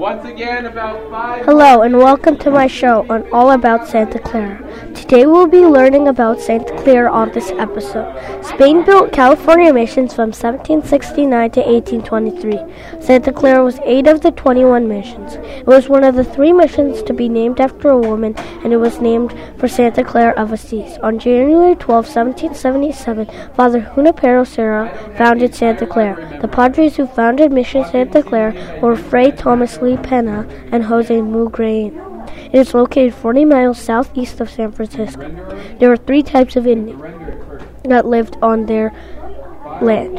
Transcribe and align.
Hello 0.00 1.82
and 1.82 1.98
welcome 1.98 2.38
to 2.38 2.50
my 2.50 2.66
show 2.66 3.04
on 3.10 3.30
All 3.32 3.50
About 3.50 3.86
Santa 3.86 4.18
Clara. 4.18 4.56
Today 4.94 5.26
we'll 5.26 5.46
be 5.46 5.66
learning 5.66 6.08
about 6.08 6.40
Santa 6.40 6.74
Clara 6.78 7.12
on 7.12 7.30
this 7.32 7.50
episode. 7.50 8.08
Spain 8.42 8.82
built 8.82 9.12
California 9.12 9.74
missions 9.74 10.14
from 10.14 10.30
1769 10.30 11.50
to 11.50 11.60
1823. 11.60 13.02
Santa 13.02 13.30
Clara 13.30 13.62
was 13.62 13.78
eight 13.84 14.06
of 14.06 14.22
the 14.22 14.30
21 14.30 14.88
missions. 14.88 15.34
It 15.34 15.66
was 15.66 15.90
one 15.90 16.04
of 16.04 16.14
the 16.14 16.24
three 16.24 16.54
missions 16.54 17.02
to 17.02 17.12
be 17.12 17.28
named 17.28 17.60
after 17.60 17.90
a 17.90 17.98
woman, 17.98 18.34
and 18.64 18.72
it 18.72 18.78
was 18.78 19.02
named 19.02 19.34
for 19.58 19.68
Santa 19.68 20.02
Clara 20.02 20.32
of 20.40 20.50
Assisi. 20.50 20.98
On 21.02 21.18
January 21.18 21.74
12, 21.74 22.06
1777, 22.06 23.26
Father 23.54 23.92
Junipero 23.94 24.44
Serra 24.44 24.88
founded 25.18 25.54
Santa 25.54 25.86
Clara. 25.86 26.38
The 26.40 26.48
padres 26.48 26.96
who 26.96 27.06
founded 27.06 27.52
Mission 27.52 27.84
Santa 27.84 28.22
Clara 28.22 28.80
were 28.80 28.96
Fray 28.96 29.30
Thomas 29.30 29.76
Lee 29.82 29.89
Pena 29.96 30.46
and 30.72 30.84
Jose 30.84 31.14
Mugrain. 31.14 32.10
It 32.52 32.58
is 32.58 32.74
located 32.74 33.14
40 33.14 33.44
miles 33.44 33.80
southeast 33.80 34.40
of 34.40 34.50
San 34.50 34.72
Francisco. 34.72 35.28
There 35.78 35.88
were 35.88 35.96
three 35.96 36.22
types 36.22 36.56
of 36.56 36.66
Indians 36.66 37.02
that 37.84 38.06
lived 38.06 38.36
on 38.42 38.66
their 38.66 38.92
land. 39.80 40.18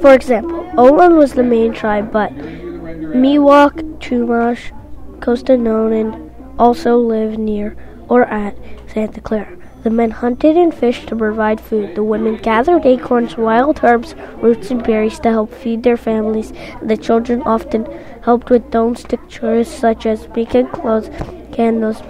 For 0.00 0.14
example, 0.14 0.70
Olin 0.76 1.16
was 1.16 1.34
the 1.34 1.42
main 1.42 1.72
tribe, 1.72 2.12
but 2.12 2.32
Miwok, 2.32 3.98
Chumash, 3.98 4.72
Costanoan 5.20 6.30
also 6.58 6.96
lived 6.96 7.38
near 7.38 7.76
or 8.08 8.24
at 8.24 8.56
Santa 8.86 9.20
Clara. 9.20 9.56
The 9.82 9.90
men 9.90 10.10
hunted 10.10 10.58
and 10.58 10.74
fished 10.74 11.08
to 11.08 11.16
provide 11.16 11.60
food. 11.60 11.94
The 11.94 12.04
women 12.04 12.36
gathered 12.36 12.84
acorns, 12.84 13.38
wild 13.38 13.80
herbs, 13.82 14.14
roots, 14.42 14.70
and 14.70 14.84
berries 14.84 15.18
to 15.20 15.30
help 15.30 15.54
feed 15.54 15.82
their 15.82 15.96
families. 15.96 16.52
The 16.82 16.98
children 16.98 17.42
often 17.42 17.86
helped 18.22 18.50
with 18.50 18.70
domestic 18.70 19.26
chores 19.28 19.68
such 19.68 20.04
as 20.04 20.28
making 20.36 20.68
clothes, 20.68 21.08
candles, 21.52 22.02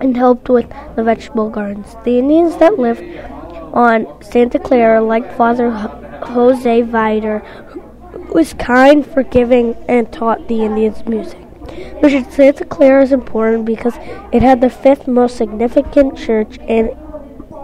and 0.00 0.16
helped 0.16 0.50
with 0.50 0.70
the 0.96 1.02
vegetable 1.02 1.48
gardens. 1.48 1.96
The 2.04 2.18
Indians 2.18 2.56
that 2.58 2.78
lived 2.78 3.02
on 3.72 4.22
Santa 4.22 4.58
Clara 4.58 5.00
liked 5.00 5.32
Father 5.34 5.70
Jose 5.70 6.82
Viader, 6.82 7.42
who 8.12 8.34
was 8.34 8.52
kind, 8.52 9.06
forgiving, 9.06 9.76
and 9.88 10.12
taught 10.12 10.46
the 10.48 10.62
Indians 10.62 11.06
music. 11.06 11.47
Mission 12.02 12.30
Santa 12.30 12.64
Clara 12.64 13.02
is 13.02 13.12
important 13.12 13.64
because 13.64 13.96
it 14.32 14.42
had 14.42 14.60
the 14.60 14.70
fifth 14.70 15.06
most 15.06 15.36
significant 15.36 16.16
church 16.16 16.58
in 16.68 16.96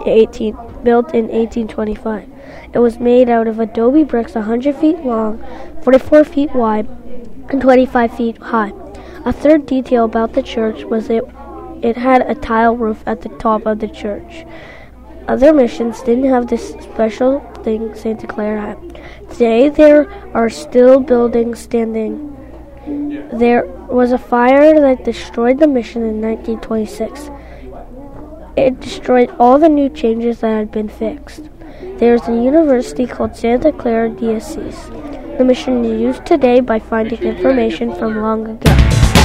18, 0.07 0.55
built 0.83 1.15
in 1.15 1.29
1825. 1.29 2.29
It 2.73 2.79
was 2.79 2.99
made 2.99 3.29
out 3.29 3.47
of 3.47 3.59
adobe 3.59 4.05
bricks 4.05 4.35
100 4.35 4.77
feet 4.77 4.99
long, 5.05 5.43
44 5.83 6.25
feet 6.25 6.55
wide, 6.55 6.89
and 7.49 7.61
25 7.61 8.17
feet 8.17 8.39
high. 8.39 8.73
A 9.25 9.33
third 9.33 9.67
detail 9.67 10.05
about 10.05 10.35
the 10.35 10.43
church 10.43 10.85
was 10.85 11.09
it 11.09 11.25
it 11.83 11.97
had 11.99 12.23
a 12.23 12.35
tile 12.35 12.77
roof 12.77 13.03
at 13.07 13.21
the 13.21 13.29
top 13.29 13.67
of 13.67 13.79
the 13.79 13.89
church. 13.89 14.47
Other 15.29 15.53
missions 15.53 16.01
didn't 16.03 16.31
have 16.31 16.49
this 16.49 16.71
special 16.81 17.41
thing 17.63 17.95
Santa 17.95 18.27
Clara 18.27 18.61
had. 18.61 19.31
Today 19.31 19.69
there 19.69 20.11
are 20.35 20.51
still 20.51 21.01
buildings 21.01 21.59
standing 21.59 22.34
there 22.87 23.65
was 23.89 24.13
a 24.13 24.19
fire 24.19 24.79
that 24.81 25.05
destroyed 25.05 25.59
the 25.59 25.67
mission 25.67 26.03
in 26.03 26.21
1926. 26.21 27.31
It 28.57 28.81
destroyed 28.81 29.35
all 29.39 29.59
the 29.59 29.69
new 29.69 29.89
changes 29.89 30.41
that 30.41 30.51
had 30.51 30.71
been 30.71 30.89
fixed. 30.89 31.49
There 31.99 32.15
is 32.15 32.29
a 32.29 32.33
university 32.33 33.07
called 33.07 33.37
Santa 33.37 33.73
Clara 33.73 34.11
Assis. 34.11 34.89
The 35.39 35.45
mission 35.45 35.85
is 35.85 36.01
used 36.01 36.27
today 36.27 36.61
by 36.61 36.79
finding 36.79 37.23
information 37.23 37.95
from 37.95 38.21
long 38.21 38.47
ago. 38.47 39.24